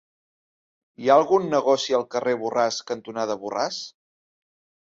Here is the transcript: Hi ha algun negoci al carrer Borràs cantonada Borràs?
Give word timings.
Hi 1.03 1.11
ha 1.11 1.17
algun 1.23 1.45
negoci 1.51 1.97
al 1.99 2.07
carrer 2.15 2.35
Borràs 2.45 2.81
cantonada 2.93 3.37
Borràs? 3.45 3.79